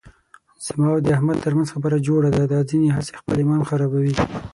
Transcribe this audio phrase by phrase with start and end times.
[0.65, 4.13] زما او د احمد ترمنځ خبره جوړه ده، دا ځنې هسې خپل ایمان خرابوي.